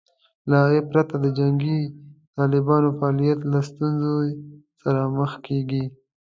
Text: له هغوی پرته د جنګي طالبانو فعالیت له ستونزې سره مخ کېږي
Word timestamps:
له 0.49 0.55
هغوی 0.63 0.81
پرته 0.91 1.15
د 1.19 1.25
جنګي 1.37 1.79
طالبانو 2.37 2.89
فعالیت 2.97 3.39
له 3.51 3.59
ستونزې 3.69 4.25
سره 4.81 5.01
مخ 5.17 5.31
کېږي 5.47 5.83